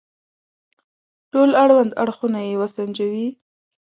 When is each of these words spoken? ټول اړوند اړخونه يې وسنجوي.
ټول 1.31 1.49
اړوند 1.63 1.91
اړخونه 2.03 2.39
يې 2.47 2.53
وسنجوي. 2.61 3.27